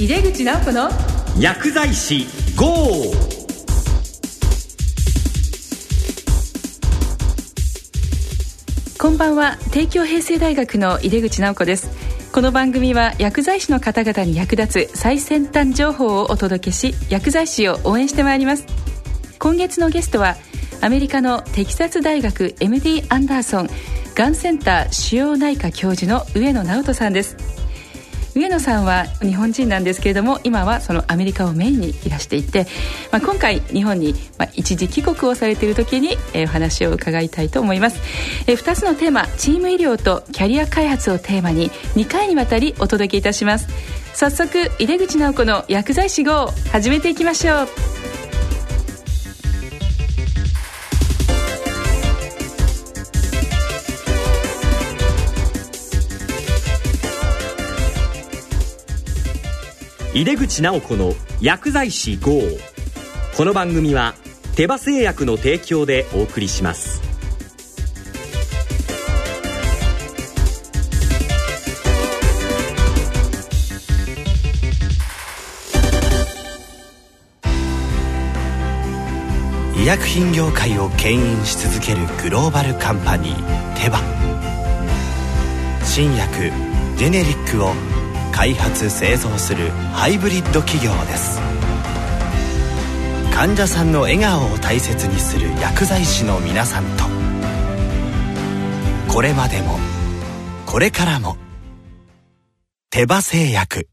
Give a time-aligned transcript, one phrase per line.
[0.00, 0.88] 井出口直子の
[1.40, 3.12] 薬剤師 GO!
[8.96, 9.56] こんばんは。
[9.72, 11.90] 帝京平成大学の井出口直子です。
[12.30, 18.66] この番組は薬剤師の方々に役立つ最先端情報をお届けし薬剤師を応援してまいります。
[19.40, 20.36] 今月のゲストは
[20.80, 23.68] アメリカのテキサス大学 MD アンダーソン
[24.14, 27.57] がんセンター腫瘍内科教授の上野直人さんです
[28.38, 32.66] 上野さんは日本人なんですけれども今はそのアメリカをメインにいらしていて、
[33.10, 34.14] まあ、今回日本に、
[34.54, 38.00] 一時帰国をされている時に、え、お話を伺いたいと思います、
[38.46, 43.68] え、2つのテーマチーム医療とキャリア開発をテーマに2回にわたりお届けいたします。
[44.14, 47.97] 早速井出口直子の薬剤師号始めていきましょう。
[60.18, 62.40] 井出口直子の薬剤師 GO
[63.36, 64.16] この番組は
[64.56, 67.00] 手羽製薬の提供でお送りします。
[79.76, 84.00] 医薬品業界を牽引し続けるグローバルカンパニーテバ。
[85.84, 86.50] 新薬
[86.96, 87.72] ジェネリックを
[88.38, 91.40] 開発製造するハイブリッド企業です。
[93.34, 97.02] 患者さんの笑顔を大切にする薬剤師の皆さんと。
[99.12, 99.76] これまでも
[100.66, 101.36] これからも
[102.90, 103.88] 手羽製薬。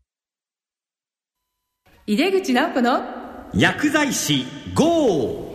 [2.06, 3.02] 井出口直子の
[3.56, 5.55] 薬剤師 GO!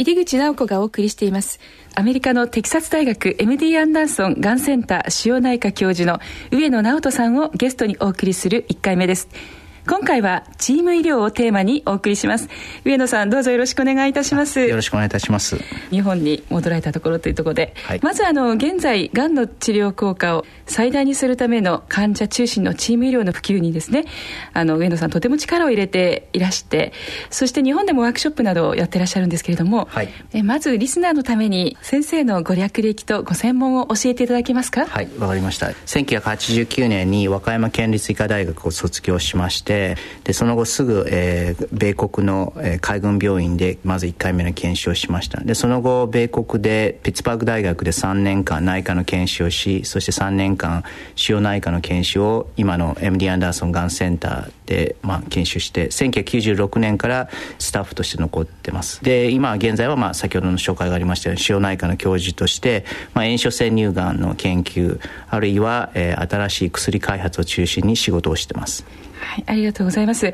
[0.00, 1.60] 井出口直子がお送りしています。
[1.94, 6.20] アメリカのテキサス大学 MD アンダーソンがんセンター腫瘍内科教授の
[6.50, 9.28] 上野直人さんをゲストにお送りする1回目です。
[9.90, 12.48] 今回はチーム医療をテーマにお送りします。
[12.84, 14.60] 上野さんどうぞよろしくお願いいたします。
[14.60, 15.56] よろしくお願いいたします。
[15.90, 24.04] 日本に戻られたところというところで、はい、まずあの現在がんの治療効果を最大にするための患者中心のチーム医療の普及にですね
[24.52, 26.92] あの上野さんとても力を入れていらして
[27.28, 34.86] そして日本でもワークショップなどをやってらっしゃるんですけれども、はい、えまずリスナーのために先生のご略歴とご専門を教えていただけますか？
[34.86, 35.66] はいわかりました。
[35.70, 39.79] 1989年に和歌山県立医科大学を卒業しまして
[40.24, 45.40] でその後すぐ、えー、米国の、海軍病院でまず1回目の研修をしました。
[45.40, 59.02] でその後米国でピッツバーグ大学で3年間内科の研修をしそして3年間腫瘍内科の研修を今の MD アンダーソンがんセンターで、まあ、研修して1996年からスタッフとして残ってます。
[59.02, 68.84] で今現在は、まあ、先ほどの紹介がありましたように腫瘍内科の教授として、まあ、炎症性乳がんの研究あるいは、えー、新しい薬開発を中心に仕事をしてます。
[69.20, 70.32] はい、ありがとうございます。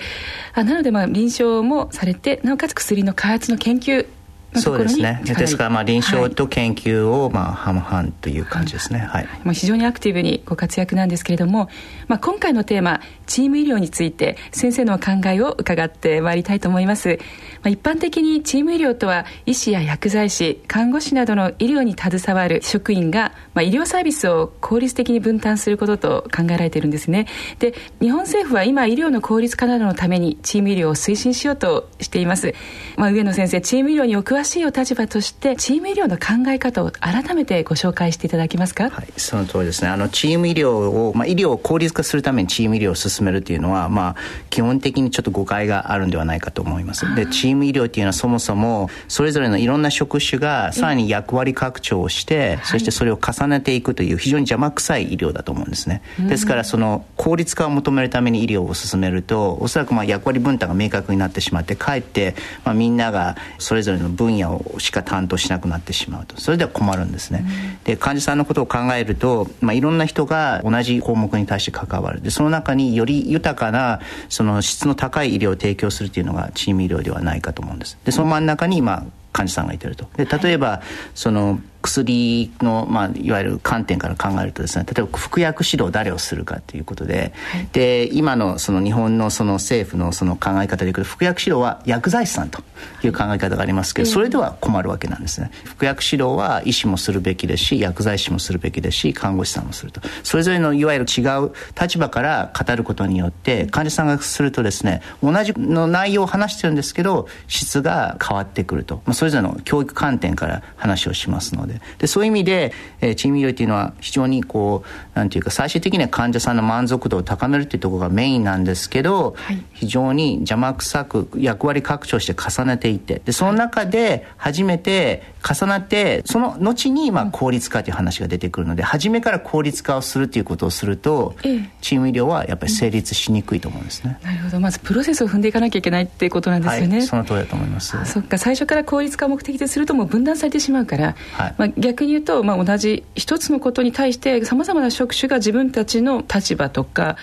[0.55, 4.07] あなので、まあ、臨床もされて、なおかつ薬の開発の研究
[4.55, 5.21] そうですね。
[5.25, 11.69] ですからまあ臨床と研究をまあ半々という感じですね、はい、まあ、非常にアクティブにご活躍なんですけれども、
[12.09, 17.19] まあ、今回のテーマチーム医療について先生の考えを伺ってまいりたいと思います、
[17.63, 27.27] まあ、一般的にチーム医療とは医師や薬剤師看護師などの医療に携わる職員が、まあ、医療サービスを効率的に分担することと考えられているんですね。
[27.59, 32.55] で日本政府は今医療の効率化などのためにチーム医療を推進しようとしています、
[32.97, 38.91] まあ、上野先生チーム医療にお詳しいお立場としてチーム医療の考え方を改めてご紹介していただけますか？
[38.91, 39.89] はいその通りですね。
[39.89, 44.17] あのチーム医療を、まあ、医療を効率化するためにチーム医療を進めるというのは、まあ、
[44.51, 47.15] 基本的にちょっと誤解があるんではないかと思います。
[47.15, 66.41] でチーム医療っていうのはそもそもそれぞれのいろんな職種がさらに役割拡張をして、そしてそれを重ねていくという非常に邪魔くさい医療だと思うんですね、ですからその効率化を求めるために医療を進めるとおそらくまあ役割分担が明確になってしまってかえって、まあ、みんながそれぞれの分野をしか担当しなくなってしまうと。
[66.41, 67.45] それでは困るんですね、
[67.85, 72.21] で患者さんのことを考えると、まあ、いろんな人が同じ項目に対して関わる。
[72.21, 77.99] でその中により豊かなその質の高い医療を提供するというのがチーム医療ではないかと思うんです。
[78.05, 80.09] でその真ん中に今患者さんがいてると。
[80.17, 80.83] で例えば
[81.15, 92.63] その薬の、まあ、いわゆる観点から考えるとですね例えば服薬指導を誰をするかということではい、で今のその日本のその政府のその考え方でいくと服薬指導は薬剤師さんと
[93.03, 95.51] いう考え方がありますけど、それでは困るわけなんですね。
[95.65, 100.01] 服薬指導は医師もするべきですし薬剤師もするべきですし看護師さんもすると。
[100.23, 114.85] それぞれのいわゆる違う立場から語ることによって患者さんがするとですね同じの内容を話してるんですけど質が変わってくると、まあ、それぞれの教育観点から話をしますのでででそういう意味で、えー、チーム医療っていうのは非常にこ
[115.15, 134.61] うなんていうか最終的には患者さんの満足度を高めるっていうところがメインなんですけど、はい、非常に邪魔くさく役割拡張して重ねていってでその中で初めて重なってその後にまあ効率化という話が出てくるので初めから効率化をするということをすると、ええ、チーム医療はやっぱり成立しにくいと思うんですね、なるほど。
[134.61, 137.97] まずプロセスを踏んでいかなきゃいけないっていうことなんですよね、はい、その通りだと思います。
[138.07, 138.39] そっか。
[138.39, 147.17] 最初から効率化を目的とするともう分断されてしまうから、はい、まあ、逆に言うと、まあ、同じ一つのことに対してさまざまな職種が自分たちの立場とか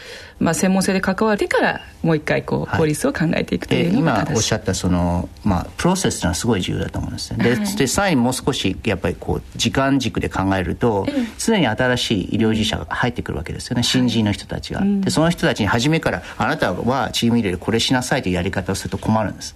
[0.44, 7.44] まあ、専門性で関わってからもう一回こう法律を考えていくというのが、はい、今おっしゃったその、まあ、プロセスというのはすごい重要だと思うんですね。
[7.44, 11.06] ではい、でにもう少しやっぱりこう時間軸で考えると
[11.38, 13.84] 常に新しい医療従事者が入ってくるわけですよね。
[13.84, 19.56] 新人の人たちが、はい、でその人たちに初めからあなたはチーム医療でこれしなさいというやり方をすると困るんです。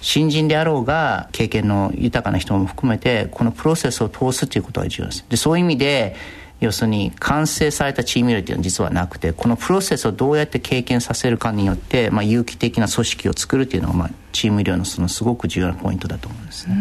[0.00, 5.24] 新人であろうが経験の豊かな人も含めてこのプロセスを通すということが重要です。
[5.28, 6.14] でそういう意味で
[6.60, 16.74] 要するに完成されたチーム医療というのは実はなくてこのプロセスをどうやって経験させるかによって、まあ、有機的な組織を作るというのが、まあ、チーム医療のそのすごく重要なポイントだと思うんですね。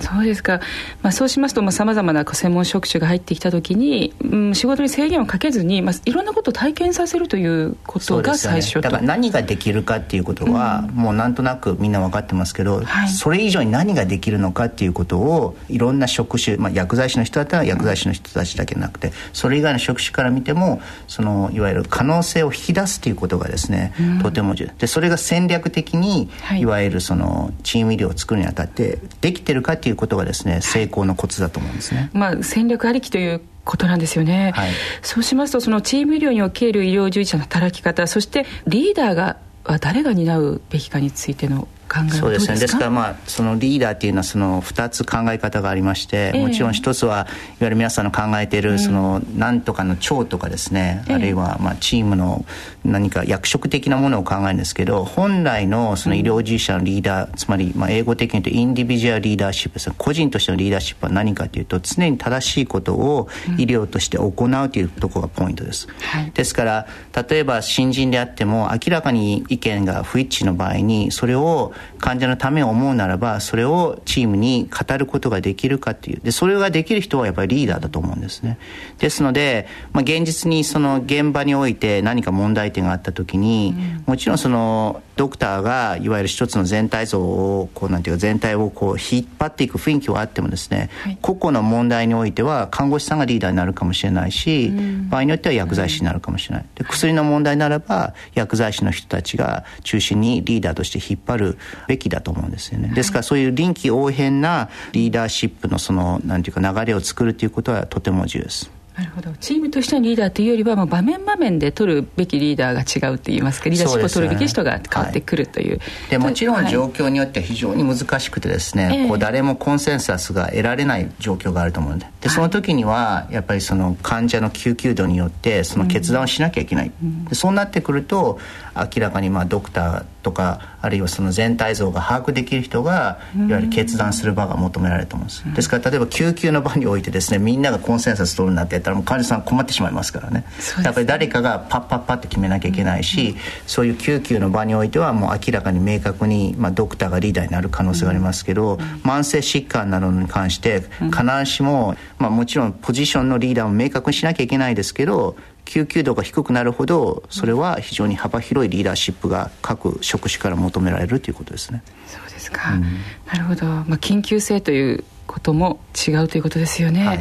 [0.00, 0.60] そうですか、
[1.02, 24.70] まあ、そうしますとさまざ、まな専門職種が入ってきたときに、うん、仕事に制限をかけずに、まあ、いろんなことを体験させるということが最初、ね、だから何ができるかっていうことは、うん、もうなんとなくみんな分かってますけど、はい、それ以上に何ができるのかっていうことをいろんな職種、まあ、薬剤師の人だったら薬剤師の人たちだけなくてそれ以外の職種から見てもそのいわゆる可能性を引き出すということがですね、うん、とても重要。
[24.78, 32.10] でそれが戦略的に、はい、いわゆるそのチーム医療を作るにあたってできてるかっていうことがですね成功のコツだと思うんですね。
[32.12, 34.70] まあ、戦略ありきということなんですよね、はい、
[35.02, 41.68] そうしますとそのチーム医療における医療従事者の働き方そしてリーダーがは誰が担うべきかについての
[42.10, 42.58] そうですね。
[42.58, 42.84] ですか？
[42.84, 47.26] らまあそのリーダーっていうのはその2つ考え方がありまして、えー、もちろん一つはいわ
[47.60, 52.44] ゆる皆さんの考えているその何とかの長とかですね、あるいはまあチームの
[52.84, 63.28] 何か役職的なものを考えるんですけど本来のその医療従事者のリーダー、つまりまあ英語的に言うとインディビジュアルリーダーシップです個人としてのリーダーシップは何かというと常に正しいことを
[63.58, 66.86] 医療として行うというところがポイントです、はい、ですから
[67.28, 76.20] 例えば新人であっても明らかに意見が不一致の場合にそれを患者のためを思うならばそれをチームに語ることができるかっていう。
[76.22, 78.58] でそれができる人はやっぱりリーダーだと思うんですね。
[78.98, 102.88] ですので、まあ、現実にその現場において何か問題点があった時に、うん、もちろんそのドクターがいわゆる一つの全体像をこうなんていうか全体をこう引っ張っていく雰囲気はあってもですね、はい、個々の問題においては看護師さんがリーダーになるかもしれないし、うん、場合によっては薬剤師になるかもしれない、で薬の問題ならば薬剤師の人たちが中心にリーダーとして引っ張るべきだと思うんですよね。
[102.94, 108.79] ですからそういう臨機応変なリーダーシップのそのなんていうか流れを作るということはとても重要です。
[109.00, 109.32] なるほど。
[109.40, 115.78] チームとしてのリーダーというよりは、まあ、場面場面で取るべきリーダーが違うといいますかリーダーシップを取るべき人が変わってくるという。
[115.78, 122.06] で、ねはい、もちろん状況によっては非常に難しくてですね、はい、こう誰もコンセンサスが得られない状況があると思うので。
[122.20, 128.38] でその時にはやっぱりその患者の救急度によってその決断をしなきゃいけない、うん、でそうなってくると
[128.76, 140.44] 明らかにまあドクターとかあるいはその全体像が把握できる人がいわゆる決断する場が求められると思うんです、ですから例えば救急の場においてですねみんながコンセンサス取るなんてやったらもう患者さん困ってしまいますからね。
[140.84, 143.36] やっぱり誰かがパッパッパッって決めなきゃいけないし、
[143.66, 155.36] そういう救急の場においてはもう明らかに明確に、まあ、ドクターがリーダーになる可能性がありますけど、慢性疾患などに関して必ずしも、まあ、もちろんポジションのリーダーも明確にしなきゃいけないですけど
[155.70, 161.84] 救急度が低くなるほどそれは非常に幅広いリーダーシップが各職種から求められるということですね。
[162.08, 162.82] そうですか、うん、
[163.26, 167.06] なるほど、まあ、緊急性ということも違うということですよね。
[167.06, 167.20] はい。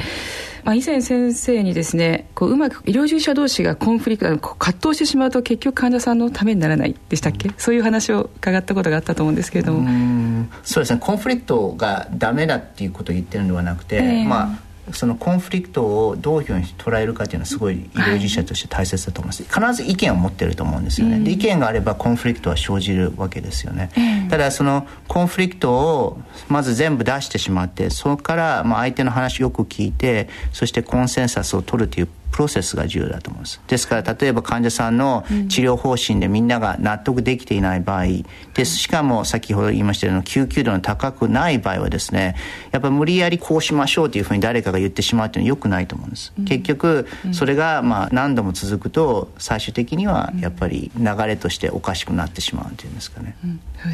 [0.63, 23.91] まあ、以前先生にですねこううまく医療従事者同士がコンフリクト葛藤してしまうと結局患者さんのためにならないでしたっけ、うん、そういう話を伺ったことがあったと思うんですけれどもそうですねコンフリクトがダメだっていうことを言ってるのではなくて、えー、まあそのコンフリクトをどういうふうに捉えるかというのはすごい医療従事者として大切だと思います、はい、必ず意見を持ってると思うんですよね、うん、で意見があればコンフリクトは生じるわけですよね、
[24.23, 33.61] うん、ただそのコンフリクトをまず全部出してしまってそこからまあ相手の話をよく聞いてそしてコンセンサスを取るというプロセスが重要だと思います。
[33.67, 38.05] ですから例えば患者さんの治療方針でみんなが納得できていない場合
[38.53, 42.35] でしかも先ほど言いましたように救急度の高くない場合はですね
[42.71, 53.35] やっぱり無理やりこうしましょうというふうに誰かが言ってしまうっていうのはよくないと思うんです、結局それがまあ何度も続くと最終的にはやっぱり流れとしておかしくなってしまうっていうんですかね、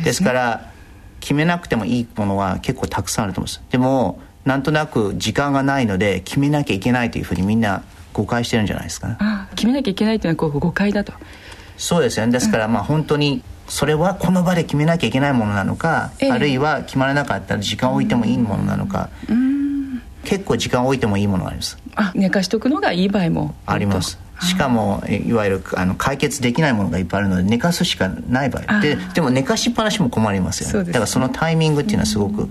[0.04, 0.72] ですから
[1.20, 3.62] 決めなくてもいいものは結構たくさんあると思うんです。
[3.72, 7.84] でもなんとなく時間がないので決めなきゃいけないというふうにみんな
[8.16, 9.18] 誤解してるんじゃないですかね。
[9.56, 11.14] 決めなきゃいけないというのはこう誤解だと。
[11.78, 12.32] そうですよね。
[12.32, 19.10] ですからまあ本当にそれはこの場で決めなきゃいけないものなのか、ええ、あるいは決まらなかったら時間を置いてもいいものなのか、
[20.24, 21.78] 結構時間を置いてもいいものがあります。
[21.96, 24.18] あ寝かしとくのがいい場合もあります。
[24.42, 28.80] しかもいわゆるあの解決できないものがいっぱいあるので寝かすしかない場合。
[28.80, 32.50] ででも寝かしっぱなしも困りますよね、ね、だからそのタイミングっていうのはすごく、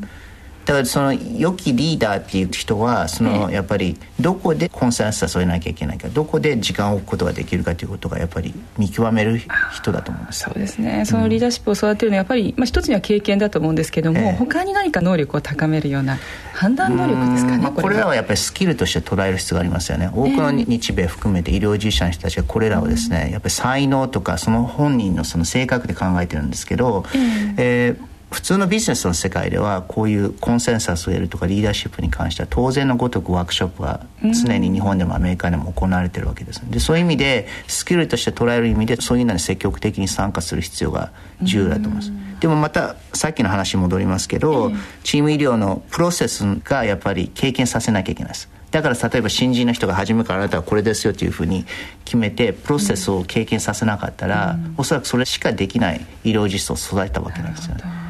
[0.65, 9.41] だからその良きリーダーっていう人はそのやっぱりどこでコンセンサスを得なきゃいけないかどこで時間を置くことができるかということがやっぱり見極める
[9.73, 11.05] 人だと思いますそうですね。
[11.05, 16.19] そのリーダーシップを育てるのはやっぱり、まあ、一つには経験だと思うんですけども、えー、他に何か能力を高めるような
[16.55, 20.11] 判断能力ですかね、まあ、これらはやっぱりスキルとして捉える必要がありますよね。
[20.15, 36.61] 多くの日米含めて医療従事者の人たちがこれらをですね、やっぱり才能とかその本人のその性格で考えてるんですけど、えー、えー普通のビジネスの世界ではこういうコンセンサスを得るとかリーダーシップに関しては当然のごとくワークショップは常に日本でもアメリカでも行われてるわけです。
[36.69, 41.13] でそういう意味でスキルとして捉える意味でそういうのに積極的に参加する必要が
[41.43, 42.13] 重要だと思います。
[42.41, 44.73] でもまたさっきの話に戻りますけど、
[45.05, 48.49] チーム医療のプロセスがやっぱり経験させなきゃいけないです。
[48.73, 51.65] だから例えば新人の人が初めからあなたはこれですよというふうに
[52.05, 58.04] 決めてプロセスを経験させなかったら、うん、おそらくそれしかできない医療実装を育てたわけなんですよね。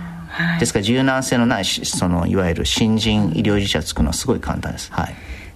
[0.58, 4.92] ですから柔軟性のないそのいわゆる新人医療従事者を作るのはすごい簡単です。
[4.92, 5.14] はい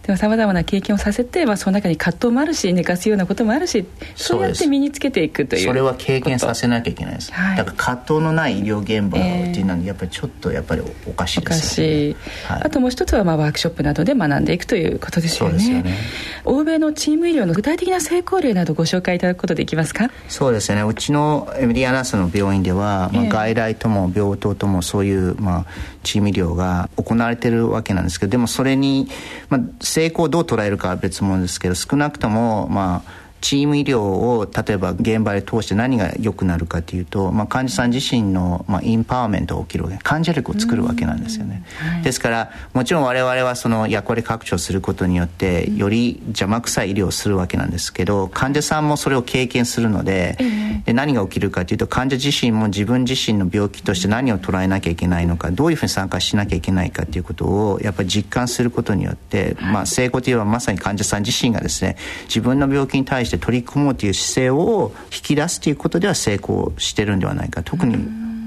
[0.09, 3.85] でもさまざまな経験をさせて、まあ、その中に葛藤もあるし寝かすようなこともあるし
[4.17, 9.23] そうやって身につけていくというそれは経験させなきゃいけないです、はい、だから葛藤のない医療現場っ
[9.53, 15.53] ていうのはやっぱりちょっとやっぱりおかしいですよね、はい、あともう一つはまあワークショップなどで学んでいくということですよね。
[15.53, 15.99] そうですよね。
[16.47, 20.11] 欧米のチーム医療の具体的な成功例などご紹介いただくことできますか？
[20.29, 20.83] そうですね。
[20.85, 25.67] うちのエミリアナスの病院では、まあ、外来とも病棟ともそういう、まあ、
[26.09, 29.09] チーム医療が行われてるわけなんですけどでもそれに、
[29.51, 50.39] まあ、成功をどう捉えるかは別物ですけど少なくともまあチーム医療を例えば現場で通して何が良くなるかというと、まあ、患者さん自身の、まあ、インパワーメントが起きる患者力を作るわけなんですよね、はい、ですからもちろん我々はその役割拡張することによってより邪魔くさい医療をするわけなんですけど患者さんもそれを経験するので
[50.85, 67.63] で何が起きるかというと患者自身も自分自身の病気として何を捉えなきゃいけないのかどういうふうに参加しなきゃいけないかということをやっぱり実感することによって、まあ、成功というのはまさに患者さん自身がですね自分の病気に対してして取り組もうという姿勢を引き出すということでは成功してるんではないか。
[67.63, 67.97] 特に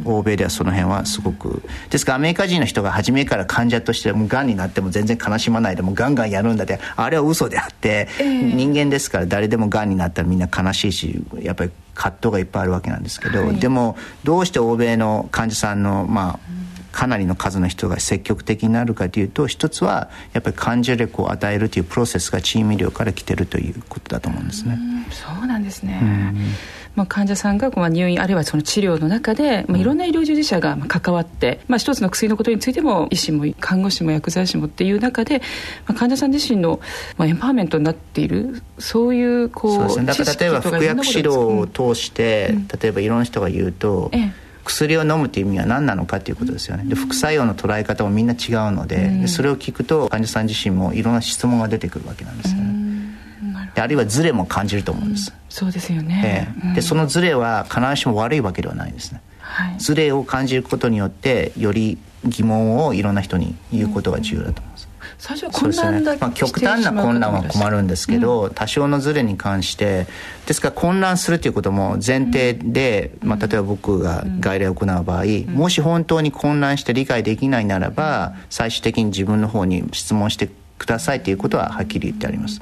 [0.04, 1.62] 欧米ではその辺はすごく。
[1.90, 6.80] ですからアメリカ人の人が初めから患者としてもうがんになっても全然悲しまないでもガンガンやるんだって。
[6.96, 16.61] あれは嘘であって、えー、人間ですから誰でもがんになったらみんな悲しいしやっぱり葛藤がいっぱいあるわけなんですけど、はい、でもどうして欧米の患者さんのまあ
[16.92, 24.78] かなりの数の人が積極的になるかというと一つはやっぱり患者力を与えるというプロセスがチーム医療から来てるということだと思うんですね。
[25.10, 26.34] うそうなんですね、
[26.96, 35.40] まあ、患者さんがまあ入院あるいはその治療の中で、まあ、いろんな医療従事者が関わって、まあ、一つの薬のことについても医師も看護師も薬剤師もっていう中で、
[35.88, 36.82] まあ、患者さん自身の、
[37.18, 40.06] まあ、エンパワーメントになっているそういうこうそうですね。
[40.06, 46.84] だから例えば服薬指導を通して、うん、例えばいろんな人が言うと、ええ薬を飲むという意味は何なのかということですよね。
[46.86, 52.82] で副作用の捉え方もみんな違うのででそれを聞くと患者さん自身もいろんな質問が出てくるわけなんですよね。
[53.76, 64.71] であるいはズレも感じると思うんです、そうですよね、えー、でそのズレは必ずしも悪いわけではないですね、はい、ズレを感じることによってより疑問をいろんな人に言うことが重要だと思います、
[65.22, 68.48] 最初は混乱だ、ね、まあ、極端な混乱は困るんですけど、う。
[68.48, 70.08] ん、多少のズレに関して
[70.48, 80.50] ですから混乱するということも前提で、うん、まあ、例えば僕が外来を行う場合、うん、もし本当に混乱して理解できないならば最終的に自分の方に質問して
[80.80, 82.60] くださいということははっきり言ってあります、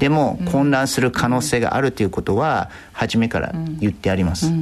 [0.00, 4.52] でも、混乱する可能性があるということは初めから言ってあります、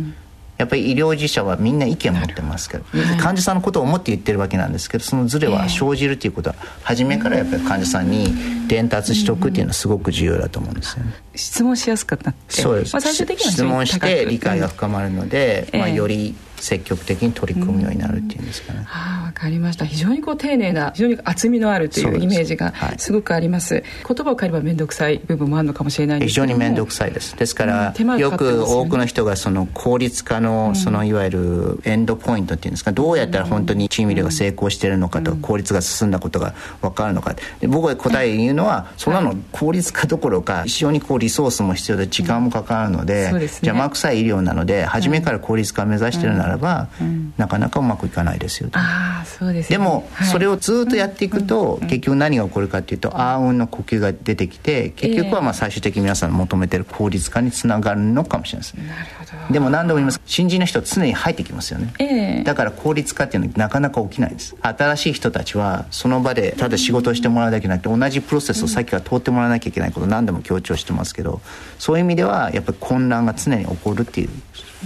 [0.60, 11.14] やっぱり医療従事者はみんな意見を持ってますから、はい、患者さんのことを思って言ってるわけなんですけどそのズレは生じるということは初めからやっぱり患者さんに伝達しておくっていうのはすごく重要だと思うんですよね。
[11.34, 18.82] 質問しやすかったそうです、まあ、最終的には質問して理解が深まるので、まあ、より積極的に取り組むようになるっていうんですかね。
[18.84, 19.84] はあ、わかりました。
[19.84, 23.74] 非常にこう丁寧な、非常に厚みのあるというイメージがすごくあります。
[23.74, 27.36] はい、言葉を変えれば面倒くさい部分もあるのかもしれない非常に面倒くさいです。
[27.36, 37.34] ですから、うんね、よく多くの人がその効率化の、そのいわゆるエンドポイントっていうんですか、どうやったら本当にチーム医療が成功しているのかと、効率が進んだことが分かるのか。
[37.60, 46.88] で僕が答え言うのは、そんなの効率化どころか、非常にこうリソースも必要で時間もかかるので、邪魔くさい医療なので、初めから効率化を目指しているならば、
[47.36, 59.52] なかなかうまくいかないですよああそうです、ね、でも、はい、それをずっとやっていくと、うん、結局何が起こるかっていうと暗雲の呼吸が出てきて結局はまあ最終的に皆さんの求めてる効率化につながるのかもしれないです、なるほど。
[59.52, 60.20] でも何度も言います。
[60.26, 64.56] 新人の人は常に入ってきますよね、えー、だから効率化っていうのはなかなか起きないです。
[64.60, 71.40] 新しい人たちはその場でただ仕事をしてもらうだけじゃなくて同じプロセスをさっきから通ってもらわなきゃいけないことを何度も強調してますけど
[71.78, 74.30] そういう意味ではやっぱり混乱が常に起こるっていう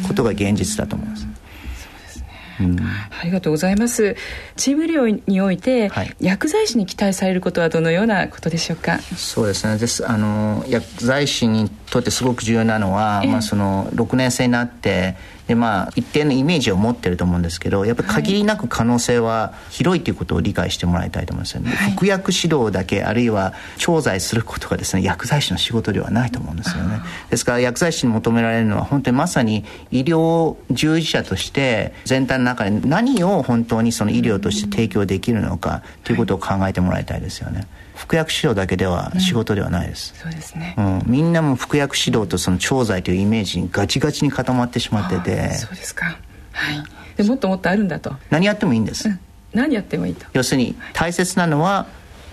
[0.06, 1.26] ことが現実だと思います、
[2.60, 4.16] うん、ありがとうございます。
[4.56, 8.98] チーム医療において、はい、薬剤師に期待されることはどのようなことでしょうか？
[9.00, 9.78] そうですね。
[9.78, 15.16] ですあの薬剤師にとってすごく重要なのは、まあ、その6年生になって
[15.46, 27.00] でまあ一定のイメージを持ってると思うんですけどやっぱり限りなく可能性は広いということを理解してもらいたいと思うんですよね、はい、服薬指導だけあるいは調剤することがですね薬剤師の仕事ではないと思うんですよね。
[27.30, 45.52] ですから薬剤師に求められるのは本当にまさに医療従事者として全体の中で何を本当にその医療として提供できるのかということを考えてもらいたいですよね、服薬指導だけでは仕事ではないです、うん、そうですね、うん、みんなも服薬指導とその調剤というイメージにガチガチに固まってしまってて。
[45.54, 46.18] そうですか。
[46.52, 46.84] はい。
[47.16, 48.14] でもっともっとあるんだと。
[48.30, 49.20] 何やってもいいんです、うん、
[49.52, 50.26] 何やってもいいと。
[50.32, 51.86] 要するに大切なのは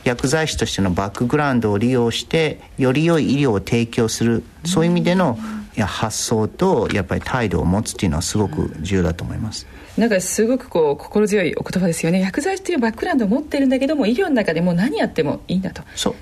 [0.03, 4.43] 薬剤師としてのバックグラウンドを利用してより良い医療を提供する。
[4.65, 5.37] そういう意味での
[5.75, 9.65] や発想とやっぱり態度を持つっていうのはすごく重要だと思います、
[9.97, 12.19] なんかすごくこう心強いお言葉ですよね。
[12.21, 15.83] 薬剤師というバックグラウンドを持ってるんだけども医療の中でもう何やってもいいんだと。
[15.95, 16.15] そう。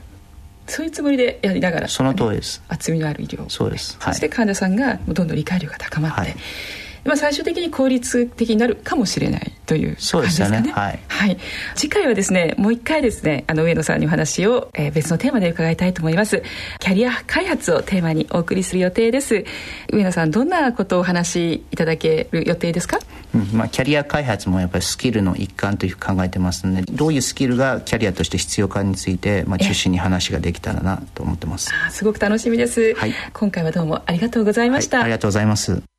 [0.67, 2.61] そういうつもりでやりながらその通りです。
[2.67, 6.35] 厚みのある医療そうです、はい、そして患者さんがどんどん理解力が高まって、はい。
[7.05, 10.19] まあ、最終的に効率的になるかもしれないという感じですかね。
[10.19, 11.37] そうですねはい、はい。
[11.75, 16.41] 次回はですね、もう一回ですね、あの上野さんにお話を、えー、別のテーマで伺いたいと思います。
[16.79, 19.45] キャリア開発をテーマにお送りする予定です。
[19.93, 22.99] 上野さん、どんなことをお話しいただける予定ですか、
[23.35, 31.71] うんまあ、キャリア開発もやっぱりスキルの一環というふうに考えてますので、どういうスキルがキャリアとして必要かについて、まあ、中心に話ができたらなと思ってます。
[31.91, 33.13] すごく楽しみです、はい。
[33.33, 34.97] 今回はどうもありがとうございました。
[34.97, 35.98] はい、ありがとうございます。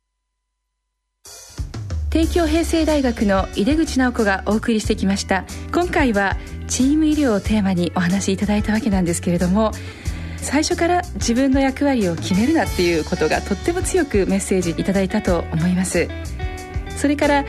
[2.11, 5.45] 帝京平成大学の井出口直子がお送りしてきました。
[5.73, 6.35] 今回は
[6.67, 9.71] チーム医療をテーマにお話しいただいたわけなんですけれども
[10.35, 16.09] 最初から自分の役割を決めるなっていうことがとっても強くメッセージいただいたと思います。
[16.97, 17.45] それから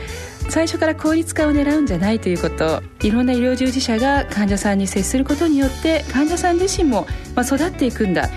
[0.47, 8.29] 最初から効率化を狙うんじゃないということいろんな医療従事者が患者さんに接することによって患者さん自身も、ま育っていくんだ。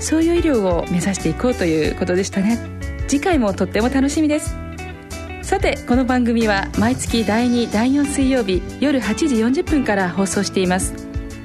[0.00, 2.58] そういう医療を目指していこうということでしたね。
[3.08, 4.64] 次回もとっても楽しみです。
[5.44, 10.94] さてこの番組は毎月第2第4水曜日夜8時40分から放送しています。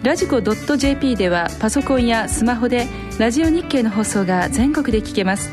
[0.03, 2.87] ラジコ .jp ではパソコンやスマホで
[3.19, 5.51] ラジオ日経の放送が全国で聞けます。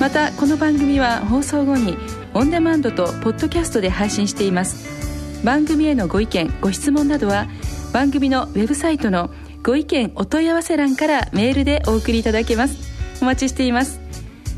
[0.00, 1.98] またこの番組は放送後に
[2.32, 5.44] オンデマンドとポッドキャストで配信しています。
[5.44, 7.48] 番組へのご意見ご質問などは
[7.92, 9.30] 番組のウェブサイトの
[9.64, 12.76] ご意見お問い合わせ欄からメールでお送りいただけます。
[13.20, 14.03] お待ちしています。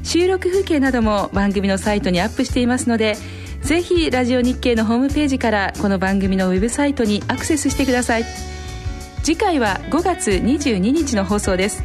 [0.06, 3.16] 収録風景なども番組のサイトにアップしていますので
[3.62, 8.24] ぜひラジオ日経のホームページからこの番組のウェブサイトにアクセスしてください。
[9.24, 11.82] 次回は5月22日の放送です。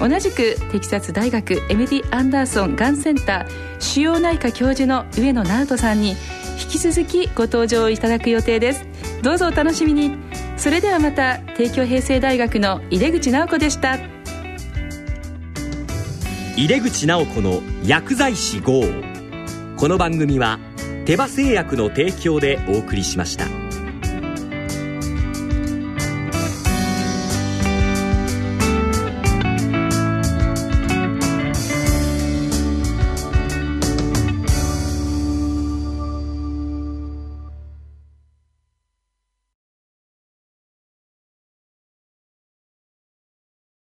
[0.00, 6.16] 同じくテキサス大学 MD アンダーソンがんセンター主要内科教授の上野直人さんに
[6.60, 8.84] 引き続きご登場いただく予定です。
[9.22, 10.16] どうぞお楽しみに。
[10.56, 14.19] それではまた帝京平成大学の井出口直子でした。
[16.56, 18.82] 井出口直子の薬剤師号
[19.76, 20.58] この番組は
[21.06, 23.59] 手羽製薬の提供でお送りしました。